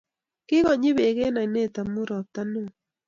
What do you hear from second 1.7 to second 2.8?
amun ropta neo